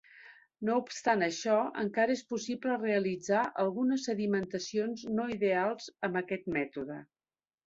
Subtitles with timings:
[0.67, 6.99] No obstant això, encara és possible realitzar algunes sedimentacions no ideals amb aquest mètode.